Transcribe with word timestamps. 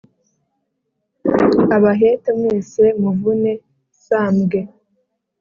Abahete 1.75 2.29
mwese 2.39 2.83
muvune 3.01 3.51
sambwe 4.05 4.59